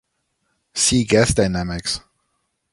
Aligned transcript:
See 0.73 1.03
gas 1.03 1.35
dynamics. 1.35 2.01